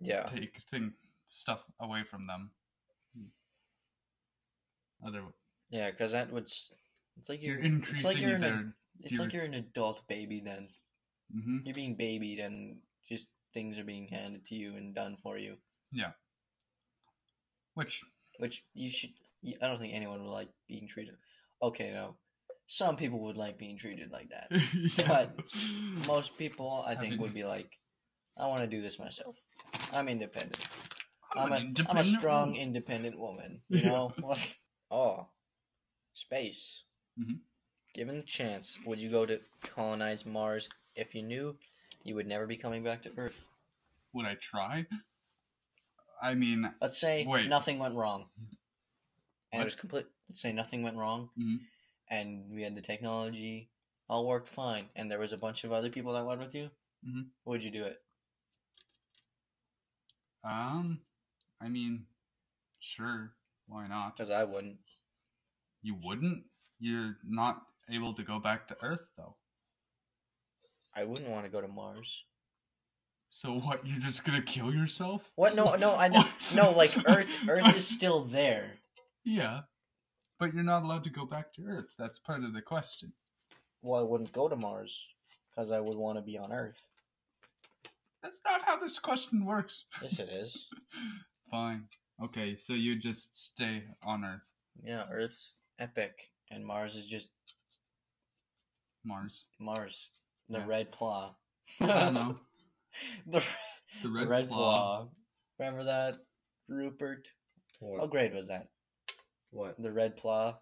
yeah. 0.00 0.24
take 0.24 0.56
thing 0.70 0.92
stuff 1.26 1.64
away 1.80 2.02
from 2.04 2.26
them. 2.26 2.50
Other, 5.04 5.22
Yeah, 5.70 5.90
because 5.90 6.12
that 6.12 6.30
would. 6.32 6.44
It's 6.44 6.72
like 7.28 7.42
you're 7.42 7.58
you're. 7.60 7.76
it's 7.78 8.04
like 8.04 8.16
increasing 8.16 8.20
you're 8.22 8.34
an. 8.36 8.40
their. 8.40 8.54
ad- 8.54 8.72
It's 9.00 9.18
like 9.18 9.32
you're 9.32 9.44
an 9.44 9.54
adult 9.54 10.06
baby. 10.08 10.40
Then 10.40 10.68
hmm 11.32 11.58
you're 11.64 11.74
being 11.74 11.94
babied, 11.96 12.38
and 12.38 12.76
just 13.08 13.28
things 13.52 13.78
are 13.78 13.84
being 13.84 14.06
handed 14.08 14.44
to 14.46 14.54
you 14.54 14.76
and 14.76 14.94
done 14.94 15.16
for 15.22 15.38
you. 15.38 15.56
Yeah. 15.92 16.12
Which 17.74 18.04
Which 18.38 18.64
you 18.74 18.90
should. 18.90 19.10
I 19.60 19.66
don't 19.66 19.80
think 19.80 19.92
anyone 19.94 20.22
would 20.22 20.30
like 20.30 20.50
being 20.68 20.86
treated. 20.86 21.14
Okay, 21.62 21.90
no. 21.92 22.16
Some 22.66 22.96
people 22.96 23.20
would 23.20 23.36
like 23.36 23.58
being 23.58 23.76
treated 23.78 24.10
like 24.10 24.30
that. 24.30 24.48
yeah. 25.06 25.26
Most 26.08 26.36
people, 26.38 26.84
I 26.86 26.94
think, 26.94 27.20
would 27.20 27.34
be 27.34 27.44
like, 27.44 27.78
I 28.38 28.46
want 28.46 28.60
to 28.62 28.66
do 28.66 28.80
this 28.80 28.98
myself. 28.98 29.36
I'm 29.92 30.08
independent. 30.08 30.66
I'm 31.34 31.52
I'm, 31.52 31.74
a, 31.76 31.90
I'm 31.90 31.96
a 31.98 32.04
strong, 32.04 32.48
woman. 32.50 32.60
independent 32.62 33.18
woman. 33.18 33.60
You 33.68 33.84
know? 33.84 34.12
What? 34.20 34.56
Oh, 34.94 35.28
space. 36.12 36.84
Mhm. 37.18 37.38
Given 37.94 38.16
the 38.18 38.22
chance, 38.22 38.78
would 38.84 39.00
you 39.00 39.08
go 39.10 39.24
to 39.24 39.40
colonize 39.62 40.26
Mars 40.26 40.68
if 40.94 41.14
you 41.14 41.22
knew 41.22 41.56
you 42.04 42.14
would 42.14 42.26
never 42.26 42.46
be 42.46 42.58
coming 42.58 42.84
back 42.84 43.00
to 43.04 43.10
Earth? 43.16 43.48
Would 44.12 44.26
I 44.26 44.34
try? 44.34 44.84
I 46.20 46.34
mean, 46.34 46.70
Let's 46.82 46.98
say 46.98 47.24
Wait. 47.26 47.48
nothing 47.48 47.78
went 47.78 47.94
wrong. 47.94 48.26
And 49.50 49.60
What? 49.60 49.62
it 49.62 49.64
was 49.64 49.74
complete. 49.76 50.04
Say 50.36 50.52
nothing 50.52 50.82
went 50.82 50.96
wrong. 50.96 51.30
Mhm. 51.38 51.58
And 52.10 52.50
we 52.50 52.62
had 52.62 52.74
the 52.74 52.82
technology, 52.82 53.70
all 54.08 54.26
worked 54.26 54.48
fine. 54.48 54.88
And 54.96 55.10
there 55.10 55.18
was 55.18 55.32
a 55.32 55.38
bunch 55.38 55.64
of 55.64 55.72
other 55.72 55.90
people 55.90 56.12
that 56.14 56.26
went 56.26 56.40
with 56.40 56.54
you. 56.54 56.70
Mhm. 57.06 57.30
Would 57.44 57.62
you 57.64 57.70
do 57.70 57.84
it? 57.84 57.98
um, 60.44 61.00
I 61.60 61.68
mean, 61.68 62.06
sure, 62.80 63.32
why 63.66 63.86
not? 63.86 64.16
Because 64.16 64.30
I 64.30 64.42
wouldn't. 64.44 64.78
You 65.82 65.94
wouldn't. 66.02 66.44
You're 66.80 67.16
not 67.24 67.62
able 67.88 68.12
to 68.14 68.24
go 68.24 68.40
back 68.40 68.66
to 68.68 68.76
Earth, 68.82 69.04
though. 69.16 69.36
I 70.94 71.04
wouldn't 71.04 71.30
want 71.30 71.44
to 71.44 71.50
go 71.50 71.60
to 71.60 71.68
Mars. 71.68 72.24
So 73.30 73.58
what? 73.60 73.86
You're 73.86 74.00
just 74.00 74.24
gonna 74.24 74.42
kill 74.42 74.74
yourself? 74.74 75.30
What? 75.36 75.54
No, 75.54 75.74
no, 75.76 75.94
I 75.94 76.08
no. 76.54 76.72
Like 76.72 76.92
Earth, 77.06 77.48
Earth 77.48 77.76
is 77.76 77.86
still 77.86 78.24
there. 78.24 78.78
Yeah, 79.24 79.62
but 80.42 80.52
you're 80.54 80.64
not 80.64 80.82
allowed 80.82 81.04
to 81.04 81.10
go 81.10 81.24
back 81.24 81.52
to 81.54 81.62
Earth. 81.68 81.94
That's 81.96 82.18
part 82.18 82.42
of 82.42 82.52
the 82.52 82.60
question. 82.62 83.12
Well, 83.80 84.00
I 84.00 84.02
wouldn't 84.02 84.32
go 84.32 84.48
to 84.48 84.56
Mars 84.56 85.06
because 85.54 85.70
I 85.70 85.78
would 85.78 85.96
want 85.96 86.18
to 86.18 86.22
be 86.22 86.36
on 86.36 86.52
Earth. 86.52 86.82
That's 88.24 88.40
not 88.44 88.62
how 88.62 88.76
this 88.80 88.98
question 88.98 89.44
works. 89.44 89.84
Yes, 90.02 90.18
it 90.18 90.28
is. 90.30 90.66
Fine. 91.52 91.84
Okay, 92.24 92.56
so 92.56 92.72
you 92.72 92.96
just 92.96 93.36
stay 93.40 93.84
on 94.04 94.24
Earth, 94.24 94.40
Yeah, 94.82 95.04
Earth's 95.12 95.58
epic, 95.78 96.30
and 96.50 96.66
Mars 96.66 96.96
is 96.96 97.04
just 97.04 97.30
Mars. 99.04 99.46
Mars. 99.60 100.10
The 100.48 100.58
Yeah. 100.58 100.66
red 100.66 100.90
claw. 100.90 101.36
I 101.80 101.86
don't 101.86 102.14
know. 102.14 102.40
the 103.28 103.44
The 104.02 104.08
red, 104.10 104.28
red, 104.28 104.48
claw. 104.48 104.56
claw. 104.56 105.08
Remember 105.60 105.84
that, 105.84 106.16
Rupert? 106.68 107.28
What? 107.78 108.00
What 108.00 108.10
grade 108.10 108.34
was 108.34 108.48
that? 108.48 108.66
What? 109.52 109.80
The 109.80 109.92
red 109.92 110.16
claw. 110.16 110.58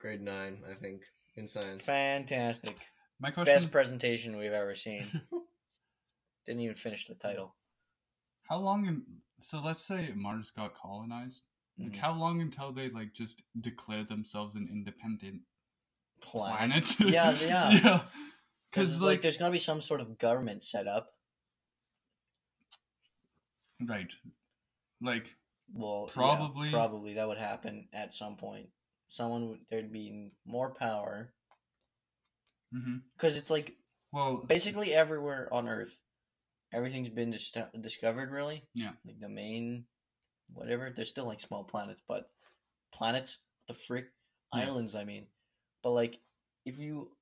Grade 0.00 0.20
nine, 0.22 0.62
I 0.68 0.74
think, 0.74 1.02
in 1.36 1.46
science. 1.46 1.84
Fantastic. 1.84 2.76
My 3.20 3.30
question: 3.30 3.54
Best 3.54 3.70
presentation 3.70 4.36
we've 4.36 4.52
ever 4.52 4.74
seen. 4.74 5.04
Didn't 6.46 6.60
even 6.62 6.74
finish 6.74 7.06
the 7.06 7.14
title. 7.14 7.54
How 8.48 8.56
long? 8.58 8.86
In, 8.86 9.02
so 9.40 9.60
let's 9.60 9.84
say 9.84 10.12
Mars 10.16 10.50
got 10.50 10.74
colonized. 10.74 11.42
Like, 11.78 11.92
Mhm. 11.92 11.96
how 11.96 12.12
long 12.14 12.40
until 12.40 12.72
they 12.72 12.88
like 12.90 13.12
just 13.12 13.42
declare 13.60 14.04
themselves 14.04 14.56
an 14.56 14.68
independent 14.70 15.42
Planet. 16.20 16.84
planet? 16.96 17.00
Yeah, 17.14 17.30
yeah. 17.40 17.70
yeah. 17.70 18.00
Because 18.70 18.94
Because 18.94 19.00
like, 19.02 19.08
like, 19.08 19.22
there's 19.22 19.36
gotta 19.38 19.52
be 19.52 19.58
some 19.58 19.80
sort 19.80 20.00
of 20.00 20.18
government 20.18 20.62
set 20.62 20.86
up. 20.86 21.14
right, 23.80 24.12
like 25.00 25.36
Well, 25.74 26.04
yeah, 26.08 26.12
Probably- 26.14 26.70
probably 26.70 27.14
that 27.14 27.26
would 27.28 27.38
happen 27.38 27.88
at 27.92 28.12
some 28.12 28.36
point. 28.36 28.68
Someone 29.08 29.48
would 29.48 29.60
there'd 29.70 29.92
be 29.92 30.32
more 30.44 30.74
power 30.74 31.32
because 33.16 33.36
it's 33.36 33.50
like 33.50 33.76
well, 34.12 34.42
basically 34.46 34.92
everywhere 34.92 35.48
on 35.52 35.68
Earth, 35.68 35.98
everything's 36.72 37.08
been 37.10 37.30
dis- 37.30 37.52
discovered. 37.80 38.30
Really, 38.30 38.66
Yeah. 38.74 38.92
Like 39.04 39.20
the 39.20 39.28
main, 39.28 39.86
whatever. 40.54 40.90
There's 40.90 41.10
still 41.10 41.26
like 41.26 41.40
small 41.40 41.64
planets, 41.64 42.02
but 42.06 42.30
planets, 42.92 43.38
the 43.68 43.74
frick 43.74 44.06
Yeah. 44.54 44.64
islands. 44.66 44.94
I 44.94 45.04
mean, 45.04 45.26
but 45.82 45.90
like 45.90 46.20
if 46.64 46.78
you 46.78 47.16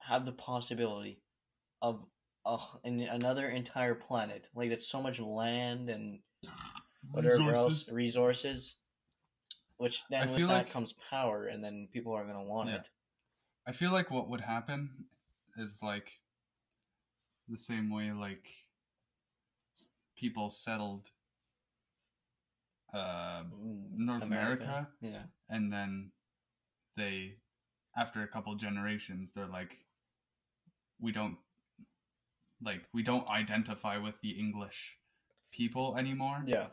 have 0.00 0.24
the 0.24 0.32
possibility 0.32 1.22
of 1.82 2.04
uh, 2.46 2.58
another 2.84 3.48
entire 3.48 3.94
planet, 3.94 4.48
like 4.54 4.70
that's 4.70 4.86
so 4.88 5.02
much 5.02 5.18
land 5.20 5.90
and 5.90 6.20
whatever 7.10 7.54
else 7.54 7.88
resources. 7.88 7.92
resources. 7.92 8.74
Which 9.76 10.00
I 10.10 10.24
then 10.26 10.30
with 10.32 10.40
that 10.40 10.46
like- 10.48 10.70
comes 10.70 10.92
power, 11.10 11.46
and 11.46 11.62
then 11.62 11.88
people 11.92 12.12
are 12.12 12.24
gonna 12.26 12.42
want 12.42 12.68
Yeah. 12.70 12.76
it. 12.76 12.90
I 13.66 13.72
feel 13.72 13.92
like 13.92 14.10
what 14.10 14.28
would 14.28 14.40
happen 14.40 15.06
is 15.56 15.82
like 15.82 16.20
the 17.48 17.56
same 17.56 17.88
way 17.90 18.10
like 18.12 18.48
people 20.16 20.50
settled 20.50 21.10
uh, 22.92 23.44
North 23.94 24.22
America. 24.22 24.88
yeah, 25.00 25.24
and 25.48 25.72
then 25.72 26.10
they 26.96 27.36
after 27.96 28.22
a 28.22 28.28
couple 28.28 28.54
generations 28.56 29.32
they're 29.32 29.46
like 29.46 29.78
we 31.00 31.12
don't 31.12 31.36
like 32.62 32.82
we 32.92 33.02
don't 33.02 33.28
identify 33.28 33.98
with 33.98 34.20
the 34.22 34.30
English 34.30 34.98
people 35.52 35.96
anymore. 35.96 36.42
yeah. 36.46 36.68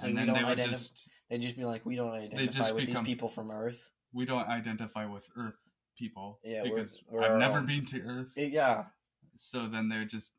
It's 0.00 0.04
and 0.04 0.14
like 0.14 0.26
we 0.26 0.32
don't 0.32 0.42
they 0.42 0.48
identify. 0.50 0.70
just 0.70 1.08
They'd 1.28 1.42
just 1.42 1.56
be 1.56 1.64
like, 1.64 1.86
we 1.86 1.94
don't 1.96 2.10
identify 2.10 2.72
with 2.72 2.86
become- 2.86 3.04
these 3.04 3.14
people 3.14 3.28
from 3.28 3.50
Earth. 3.50 3.90
we 4.12 4.24
don't 4.24 4.48
identify 4.48 5.04
with 5.06 5.28
Earth 5.36 5.54
people 5.96 6.40
Yeah, 6.42 6.62
we're- 6.62 6.70
because 6.74 7.02
we're 7.08 7.22
I've 7.22 7.38
never 7.38 7.58
own. 7.58 7.66
been 7.66 7.84
to 7.86 8.00
Earth. 8.02 8.32
Yeah, 8.36 8.86
so 9.36 9.68
then 9.68 9.88
they're 9.88 10.04
just 10.06 10.34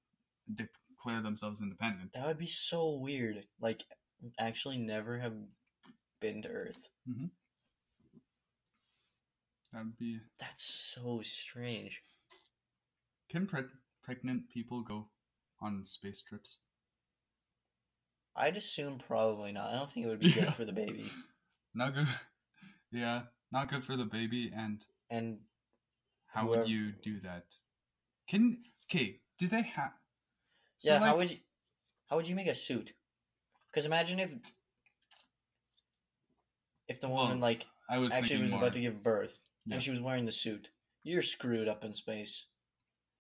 declare 0.54 1.22
themselves 1.22 1.62
independent. 1.62 2.14
that 2.14 2.28
would 2.28 2.38
be 2.40 2.46
so 2.48 2.96
weird. 2.98 3.46
Like, 3.60 3.84
actually, 4.40 4.78
never 4.78 5.20
have 5.20 5.34
been 6.20 6.42
to 6.42 6.50
Earth. 6.50 6.90
Mm-hmm. 7.10 7.28
That'd 9.72 9.98
be 9.98 10.20
That's 10.40 10.64
so 10.64 11.22
strange. 11.22 12.02
can 13.30 13.48
pre- 13.48 13.64
pregnant 14.04 14.50
people 14.50 14.82
go 14.82 15.08
on 15.62 15.86
space 15.86 16.22
trips? 16.22 16.60
I'd 18.36 18.58
assume 18.58 18.98
probably 19.00 19.52
not. 19.52 19.70
I 19.72 19.78
don't 19.78 19.90
think 19.92 20.06
it 20.06 20.10
would 20.10 20.20
be 20.20 20.32
good 20.32 20.44
Yeah. 20.46 20.52
for 20.52 20.66
the 20.66 20.74
baby. 20.74 21.06
not 21.76 21.94
good. 21.96 22.08
Yeah, 22.94 23.22
not 23.54 23.70
good 23.70 23.86
for 23.86 23.96
the 23.96 24.04
baby. 24.06 24.52
And 24.54 24.86
And 25.10 25.40
how 26.28 26.42
Whoever- 26.48 26.62
would 26.64 26.70
you 26.70 26.92
do 26.92 27.22
that? 27.22 27.46
Can 28.28 28.58
okay? 28.86 29.22
Do 29.40 29.48
they 29.48 29.62
have? 29.62 29.94
yeah, 30.84 31.00
how 31.00 31.16
would 31.16 31.32
you 31.32 31.38
how 32.10 32.18
would 32.18 32.28
you 32.28 32.36
make 32.36 32.48
a 32.48 32.56
suit? 32.56 32.92
Because 33.72 33.86
imagine 33.86 34.20
if 34.20 34.32
if 36.88 37.00
the 37.00 37.08
woman 37.08 37.40
Well, 37.40 37.50
like 37.50 37.66
I 37.90 37.98
was 37.98 38.12
actually 38.14 38.28
thinking 38.28 38.42
was 38.44 38.52
more. 38.52 38.62
about 38.62 38.74
to 38.74 38.82
give 38.82 39.02
birth 39.04 39.40
Yeah. 39.66 39.76
and 39.76 39.84
she 39.84 39.92
was 39.92 40.02
wearing 40.02 40.26
the 40.26 40.32
suit. 40.32 40.70
You're 41.04 41.22
screwed 41.22 41.68
up 41.68 41.84
in 41.86 41.94
space. 41.94 42.48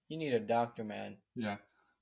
You 0.09 0.17
need 0.17 0.33
a 0.33 0.39
doctor, 0.39 0.83
man. 0.83 1.17
Yeah. 1.35 1.57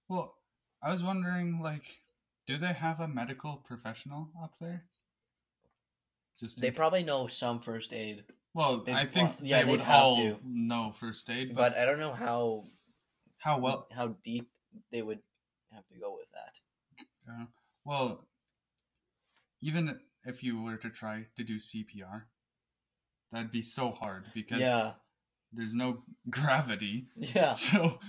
Well, 0.08 0.36
I 0.82 0.90
was 0.90 1.04
wondering, 1.04 1.62
like, 1.62 2.02
do 2.50 2.58
they 2.58 2.74
have 2.74 3.00
a 3.00 3.08
medical 3.08 3.58
professional 3.58 4.32
up 4.42 4.56
there? 4.60 4.86
Just 6.40 6.60
They 6.60 6.72
probably 6.72 7.04
know 7.04 7.28
some 7.28 7.60
first 7.60 7.94
aid, 7.94 8.24
well, 8.56 8.78
they'd- 8.84 8.96
I 8.98 9.06
think 9.06 9.30
well, 9.30 9.38
yeah, 9.44 9.64
they 9.64 9.70
would 9.72 9.80
they'd 9.82 9.86
have 9.86 10.04
all 10.04 10.16
to. 10.18 10.40
know 10.44 10.92
first 10.92 11.30
aid, 11.30 11.50
but, 11.56 11.74
but 11.74 11.78
I 11.80 11.86
don't 11.86 12.00
know 12.00 12.14
how 12.14 12.66
how 13.38 13.60
well? 13.60 13.88
how 13.96 14.08
deep 14.24 14.50
they 14.92 15.04
would 15.04 15.20
have 15.72 15.88
to 15.90 16.00
go 16.00 16.16
with 16.16 16.30
that. 16.32 16.60
Uh, 17.32 17.46
well, 17.86 18.28
even 19.62 20.00
if 20.26 20.42
you 20.44 20.60
were 20.62 20.78
to 20.78 20.90
try 20.90 21.28
to 21.38 21.44
do 21.44 21.58
CPR, 21.58 22.24
that'd 23.32 23.52
be 23.52 23.62
so 23.62 23.92
hard 23.92 24.26
because 24.34 24.62
Yeah, 24.62 24.94
there's 25.54 25.76
no 25.76 26.04
gravity. 26.32 27.10
yeah, 27.16 27.52
So 27.52 28.00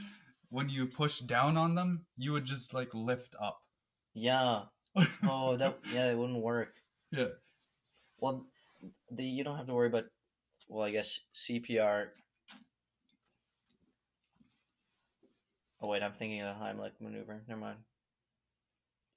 when 0.48 0.70
you 0.70 0.86
push 0.86 1.20
down 1.20 1.58
on 1.58 1.74
them, 1.74 2.06
you 2.16 2.32
would 2.32 2.46
just 2.46 2.72
like 2.72 2.94
lift 2.94 3.34
up. 3.38 3.60
Yeah. 4.14 4.62
Oh, 5.22 5.56
that 5.56 5.78
yeah, 5.94 6.10
it 6.10 6.18
wouldn't 6.18 6.42
work. 6.42 6.72
yeah. 7.12 7.28
Well, 8.18 8.46
the 9.10 9.24
you 9.24 9.44
don't 9.44 9.56
have 9.56 9.66
to 9.66 9.74
worry 9.74 9.86
about. 9.88 10.04
Well, 10.68 10.84
I 10.84 10.90
guess 10.90 11.20
CPR. 11.34 12.08
Oh 15.80 15.88
wait, 15.88 16.02
I'm 16.02 16.12
thinking 16.12 16.40
of 16.42 16.54
the 16.58 16.62
Heimlich 16.64 17.00
maneuver. 17.00 17.42
Never 17.48 17.60
mind. 17.60 17.78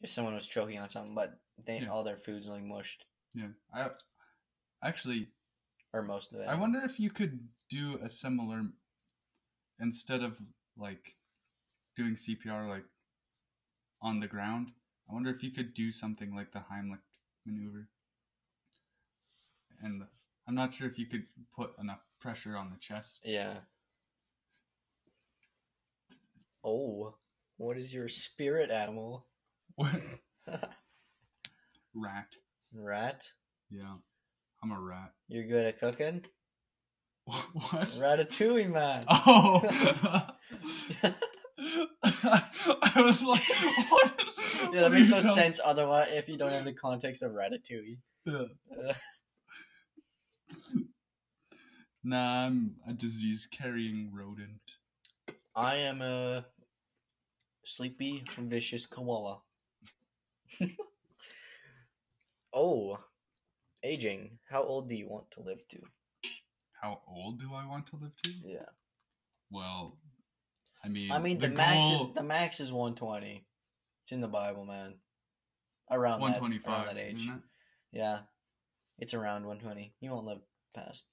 If 0.01 0.09
someone 0.09 0.33
was 0.33 0.47
choking 0.47 0.79
on 0.79 0.89
something, 0.89 1.15
but 1.15 1.39
they 1.65 1.79
Yeah. 1.79 1.87
all 1.89 2.03
their 2.03 2.17
food's 2.17 2.47
like 2.47 2.63
mushed, 2.63 3.05
Yeah. 3.33 3.49
I 3.73 3.91
actually 4.83 5.31
or 5.91 6.01
most 6.01 6.33
of 6.33 6.39
it. 6.39 6.47
I 6.47 6.55
wonder 6.55 6.79
if 6.83 6.99
you 6.99 7.09
could 7.09 7.47
do 7.69 7.97
a 8.01 8.09
similar 8.09 8.63
instead 9.79 10.23
of 10.23 10.41
like 10.77 11.15
doing 11.95 12.15
CPR 12.15 12.67
like 12.69 12.85
on 14.01 14.19
the 14.19 14.27
ground. 14.27 14.71
I 15.09 15.13
wonder 15.13 15.29
if 15.29 15.43
you 15.43 15.51
could 15.51 15.73
do 15.73 15.91
something 15.91 16.35
like 16.35 16.51
the 16.51 16.59
Heimlich 16.71 16.99
maneuver. 17.45 17.87
And 19.81 20.03
I'm 20.47 20.55
not 20.55 20.73
sure 20.73 20.87
if 20.87 20.97
you 20.97 21.05
could 21.05 21.25
put 21.55 21.71
enough 21.79 21.99
pressure 22.19 22.55
on 22.55 22.69
the 22.69 22.77
chest. 22.77 23.21
Yeah. 23.25 23.55
Oh, 26.63 27.15
what 27.57 27.77
is 27.77 27.93
your 27.93 28.07
spirit 28.07 28.71
animal? 28.71 29.25
rat. 31.93 32.35
Rat. 32.73 33.31
Yeah. 33.69 33.95
I'm 34.63 34.71
a 34.71 34.79
rat. 34.79 35.11
You're 35.27 35.47
good 35.47 35.65
at 35.65 35.79
cooking. 35.79 36.23
what? 37.25 37.87
Ratatouille, 37.99 38.69
man. 38.69 39.05
Oh. 39.09 39.61
I 42.03 43.01
was 43.01 43.21
like, 43.23 43.41
what? 43.89 44.02
Yeah, 44.73 44.81
that 44.81 44.91
makes 44.91 45.09
no 45.09 45.19
sense 45.19 45.61
otherwise 45.63 46.09
if 46.11 46.27
you 46.27 46.37
don't 46.37 46.51
have 46.51 46.65
the 46.65 46.73
context 46.73 47.23
of 47.23 47.31
Ratatouille. 47.31 47.97
Yeah. 48.25 48.93
Nah, 52.05 52.47
I'm 52.47 52.75
a 52.85 52.91
disease 52.91 53.47
carrying 53.49 54.11
rodent. 54.13 54.75
I 55.55 55.77
am 55.77 56.01
a 56.01 56.45
sleepy, 57.63 58.25
vicious 58.37 58.85
koala. 58.85 59.39
oh, 62.53 62.99
aging. 63.83 64.39
How 64.49 64.63
old 64.63 64.89
do 64.89 64.95
you 64.95 65.07
want 65.07 65.31
to 65.31 65.41
live 65.41 65.65
to? 65.69 65.79
How 66.81 66.99
old 67.07 67.39
do 67.39 67.53
I 67.53 67.65
want 67.65 67.87
to 67.87 67.95
live 67.95 68.11
to? 68.23 68.31
Yeah. 68.43 68.65
Well, 69.49 69.97
I 70.83 70.89
mean, 70.89 71.09
I 71.09 71.19
mean, 71.19 71.37
the, 71.37 71.47
max 71.47 71.87
goal- 71.87 72.07
is 72.09 72.13
the 72.15 72.23
max 72.23 72.59
is 72.59 72.71
one 72.71 72.95
twenty. 72.95 73.45
It's 74.03 74.11
in 74.11 74.21
the 74.21 74.27
Bible, 74.27 74.65
man. 74.65 74.95
Around 75.91 76.21
one 76.21 76.31
that, 76.31 76.39
twenty 76.39 76.57
five. 76.59 76.87
that 76.87 76.97
age. 76.97 77.27
Yeah, 77.91 78.19
it's 78.99 79.13
around 79.13 79.45
one 79.45 79.59
twenty. 79.59 79.93
You 80.01 80.11
won't 80.11 80.25
live 80.25 80.39
past 80.75 81.07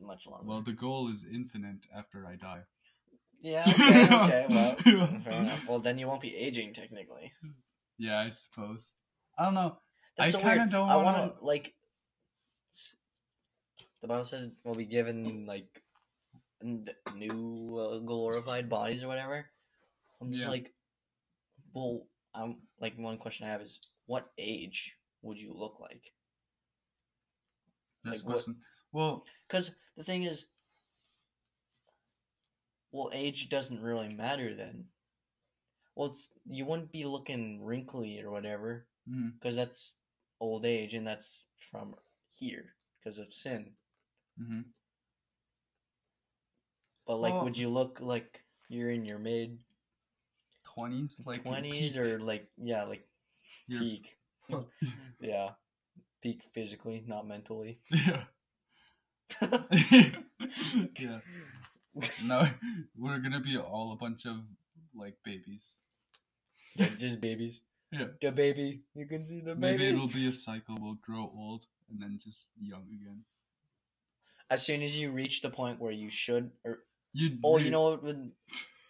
much 0.00 0.26
longer. 0.26 0.46
Well, 0.46 0.62
the 0.62 0.72
goal 0.72 1.08
is 1.10 1.26
infinite 1.30 1.86
after 1.94 2.26
I 2.26 2.36
die. 2.36 2.62
yeah. 3.42 3.64
Okay. 3.66 4.04
Okay. 4.04 4.46
Well, 4.48 4.74
fair 5.24 5.32
enough. 5.32 5.68
Well, 5.68 5.78
then 5.80 5.98
you 5.98 6.06
won't 6.06 6.20
be 6.22 6.36
aging 6.36 6.72
technically. 6.74 7.32
Yeah, 7.98 8.18
I 8.20 8.30
suppose. 8.30 8.94
I 9.38 9.44
don't 9.44 9.54
know. 9.54 9.76
That's 10.16 10.34
I 10.34 10.38
so 10.38 10.44
kinda 10.44 10.66
don't 10.70 10.88
I 10.88 10.96
wanna- 10.96 11.18
want 11.18 11.38
to 11.38 11.44
like. 11.44 11.74
The 14.00 14.08
Bible 14.08 14.24
says 14.24 14.50
we'll 14.64 14.74
be 14.74 14.84
given 14.84 15.46
like 15.46 15.68
new 17.14 17.76
uh, 17.78 17.98
glorified 17.98 18.68
bodies 18.68 19.04
or 19.04 19.08
whatever. 19.08 19.46
I'm 20.20 20.32
just 20.32 20.44
Yeah. 20.44 20.50
like, 20.50 20.72
well, 21.74 22.06
I'm 22.34 22.56
like 22.80 22.94
one 22.96 23.18
question 23.18 23.46
I 23.46 23.50
have 23.50 23.60
is, 23.62 23.80
what 24.06 24.30
age 24.38 24.96
would 25.22 25.38
you 25.40 25.52
look 25.54 25.80
like? 25.80 26.12
That's 28.04 28.18
Like 28.18 28.24
a 28.24 28.26
what- 28.26 28.32
question. 28.34 28.56
Well, 28.92 29.24
Because 29.48 29.74
the 29.96 30.02
thing 30.02 30.24
is, 30.24 30.46
well, 32.90 33.10
age 33.12 33.48
doesn't 33.48 33.80
really 33.80 34.08
matter 34.08 34.54
then. 34.54 34.84
Well, 35.94 36.08
it's 36.08 36.32
you 36.46 36.64
wouldn't 36.66 36.92
be 36.92 37.04
looking 37.04 37.64
wrinkly 37.64 38.20
or 38.22 38.30
whatever, 38.30 38.86
because 39.34 39.56
that's 39.56 39.94
old 40.40 40.64
age, 40.66 40.94
and 40.94 41.06
that's 41.06 41.44
from 41.70 41.94
here 42.30 42.74
because 42.98 43.18
of 43.18 43.32
sin. 43.32 43.76
mhm. 44.40 44.64
But 47.06 47.16
like, 47.16 47.34
Well- 47.34 47.44
would 47.44 47.56
you 47.58 47.68
look 47.68 48.00
like 48.00 48.44
you're 48.68 48.90
in 48.90 49.04
your 49.04 49.18
mid 49.18 49.62
20s, 50.76 51.26
like 51.26 51.42
twenties 51.42 51.96
or 51.96 52.18
like 52.18 52.48
yeah, 52.56 52.84
like 52.84 53.06
peak? 53.68 54.14
Oh. 54.52 54.66
yeah, 55.20 55.50
peak 56.22 56.42
physically, 56.52 57.04
not 57.06 57.26
mentally. 57.26 57.80
Yeah. 57.90 58.24
yeah. 61.00 61.20
No, 62.26 62.46
we're 62.96 63.18
gonna 63.18 63.40
be 63.40 63.56
all 63.56 63.92
a 63.92 63.96
bunch 63.96 64.26
of 64.26 64.36
like 64.94 65.16
babies. 65.24 65.70
Yeah, 66.76 66.88
just 66.98 67.20
babies. 67.20 67.62
Yeah. 67.90 68.06
The 68.20 68.32
baby, 68.32 68.82
you 68.94 69.06
can 69.06 69.24
see 69.24 69.40
the 69.40 69.54
baby. 69.54 69.60
Maybe 69.60 69.88
it'll 69.88 70.08
be 70.08 70.28
a 70.28 70.32
cycle. 70.32 70.76
We'll 70.80 70.98
grow 71.02 71.30
old 71.36 71.66
and 71.90 72.00
then 72.00 72.18
just 72.22 72.46
young 72.60 72.84
again. 72.88 73.24
As 74.50 74.64
soon 74.64 74.82
as 74.82 74.98
you 74.98 75.10
reach 75.10 75.42
the 75.42 75.50
point 75.50 75.80
where 75.80 75.92
you 75.92 76.10
should, 76.10 76.50
or 76.64 76.80
You. 77.12 77.38
oh, 77.44 77.58
you 77.58 77.70
know 77.70 77.82
what? 77.82 78.02
Would, 78.02 78.32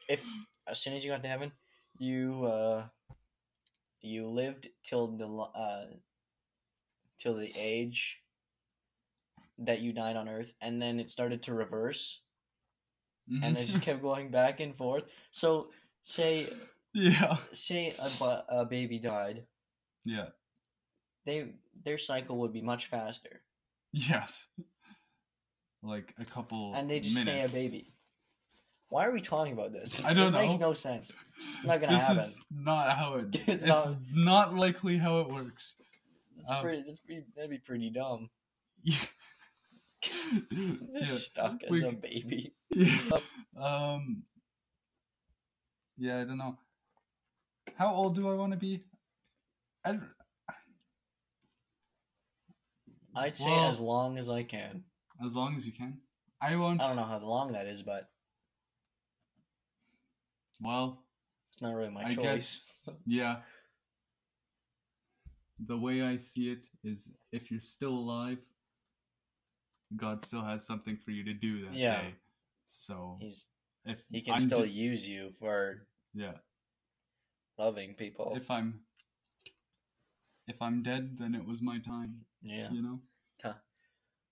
if 0.08 0.24
as 0.66 0.80
soon 0.80 0.94
as 0.94 1.04
you 1.04 1.10
got 1.10 1.22
to 1.22 1.28
heaven, 1.28 1.52
you 2.02 2.44
uh, 2.44 2.86
you 4.00 4.26
lived 4.26 4.68
till 4.82 5.06
the 5.16 5.26
uh, 5.28 5.86
till 7.18 7.36
the 7.36 7.52
age 7.56 8.20
that 9.58 9.80
you 9.80 9.92
died 9.92 10.16
on 10.16 10.28
Earth, 10.28 10.52
and 10.60 10.82
then 10.82 10.98
it 10.98 11.10
started 11.10 11.44
to 11.44 11.54
reverse, 11.54 12.22
and 13.42 13.56
it 13.56 13.66
just 13.66 13.82
kept 13.82 14.02
going 14.02 14.30
back 14.30 14.58
and 14.60 14.74
forth. 14.76 15.04
So, 15.30 15.70
say 16.02 16.48
yeah. 16.94 17.36
say 17.52 17.94
a, 17.98 18.42
a 18.48 18.64
baby 18.64 18.98
died, 18.98 19.46
Yeah. 20.04 20.30
they 21.24 21.52
their 21.84 21.98
cycle 21.98 22.38
would 22.38 22.52
be 22.52 22.62
much 22.62 22.86
faster, 22.86 23.42
Yes. 23.92 24.44
Like 25.84 26.14
a 26.18 26.24
couple. 26.24 26.74
and 26.74 26.88
they 26.90 27.00
just 27.00 27.24
minutes. 27.24 27.52
stay 27.52 27.60
a 27.60 27.68
baby. 27.68 27.91
Why 28.92 29.06
are 29.06 29.10
we 29.10 29.22
talking 29.22 29.54
about 29.54 29.72
this? 29.72 30.04
I 30.04 30.12
don't 30.12 30.32
this 30.32 30.42
makes 30.42 30.58
no 30.58 30.74
sense. 30.74 31.14
It's 31.38 31.64
not 31.64 31.80
gonna 31.80 31.94
this 31.94 32.02
happen. 32.08 32.18
is 32.18 32.44
not 32.50 32.94
how 32.94 33.14
it. 33.14 33.34
It's 33.48 33.64
it's 33.64 33.64
not- 33.64 33.96
not... 34.12 34.54
likely 34.54 34.98
how 34.98 35.20
it 35.20 35.28
works. 35.28 35.76
That's 36.36 36.50
um, 36.50 36.60
pretty. 36.60 36.82
That's 36.86 37.00
pretty. 37.00 37.24
That'd 37.34 37.50
be 37.50 37.56
pretty 37.56 37.88
dumb. 37.88 38.28
yeah. 38.82 38.98
Just 41.00 41.24
stuck 41.24 41.62
as 41.62 41.70
we- 41.70 41.86
a 41.86 41.92
baby. 41.92 42.52
yeah. 42.68 43.16
Um. 43.58 44.24
Yeah, 45.96 46.20
I 46.20 46.24
don't 46.24 46.36
know. 46.36 46.58
How 47.76 47.94
old 47.94 48.14
do 48.14 48.28
I 48.28 48.34
want 48.34 48.52
to 48.52 48.58
be? 48.58 48.84
I, 49.86 50.00
I'd 53.16 53.36
say 53.38 53.48
Well- 53.48 53.70
as 53.70 53.80
long 53.80 54.18
as 54.18 54.28
I 54.28 54.42
can. 54.42 54.84
as 55.24 55.34
long 55.34 55.56
as 55.56 55.66
you 55.66 55.72
can. 55.72 55.96
I 56.42 56.56
want. 56.56 56.82
I 56.82 56.88
don't 56.88 56.96
know 56.96 57.04
how 57.04 57.20
long 57.20 57.52
that 57.52 57.64
is, 57.66 57.82
but 57.82 58.11
Well, 60.62 61.02
it's 61.52 61.60
not 61.62 61.74
really 61.74 61.90
my 61.90 62.04
I 62.04 62.14
choice. 62.14 62.22
guess. 62.22 62.88
Yeah. 63.06 63.36
The 65.64 65.76
way 65.78 66.02
I 66.02 66.16
see 66.16 66.50
it 66.50 66.66
is 66.82 67.10
if 67.32 67.50
you're 67.50 67.60
still 67.60 67.94
alive 67.94 68.38
God 69.94 70.22
still 70.22 70.42
has 70.42 70.64
something 70.66 70.96
for 70.96 71.10
you 71.10 71.22
to 71.24 71.34
do 71.34 71.66
that 71.66 71.74
Yeah. 71.74 72.00
day. 72.00 72.14
So 72.64 73.18
He's 73.20 73.48
if 73.84 74.02
he 74.10 74.22
can 74.22 74.34
I'm 74.34 74.40
still 74.40 74.62
d- 74.64 74.70
use 74.70 75.06
you 75.06 75.32
for 75.38 75.86
yeah, 76.14 76.38
loving 77.58 77.94
people. 77.94 78.32
if 78.36 78.50
I'm 78.50 78.80
if 80.48 80.60
I'm 80.62 80.82
dead, 80.82 81.18
then 81.18 81.34
it 81.34 81.44
was 81.44 81.60
my 81.62 81.78
time. 81.78 82.24
yeah, 82.42 82.70
You 82.72 82.82
know. 82.82 83.00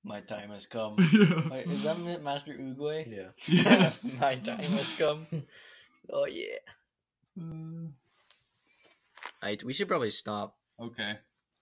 my 0.03 0.21
time 0.23 0.49
has 0.51 0.67
come. 0.67 0.97
yeah. 1.13 1.49
Wait, 1.51 1.67
is 1.67 1.83
that 1.85 1.99
Master 2.23 2.55
Oogway? 2.55 3.05
Yeah. 3.07 3.31
Yes. 3.47 4.19
my 4.21 4.35
time 4.37 4.59
has 4.65 4.97
come. 4.97 5.27
Oh 6.13 6.27
yeah. 6.27 6.59
Hmm. 7.39 7.87
Alright, 9.43 9.63
we 9.65 9.73
should 9.73 9.89
probably 9.89 10.11
stop. 10.11 10.57
okay. 10.81 11.19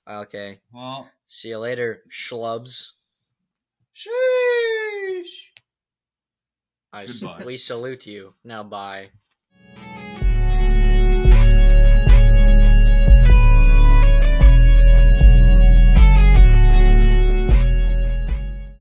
Okay. 0.08 0.60
Well. 0.72 1.08
See 1.26 1.48
you 1.50 1.58
later, 1.58 2.02
schlubs. 2.08 3.30
Sheesh. 3.94 5.50
I 6.92 7.02
s- 7.04 7.20
Goodbye. 7.20 7.44
we 7.44 7.56
salute 7.56 8.06
you. 8.06 8.34
Now 8.44 8.62
bye. 8.62 9.10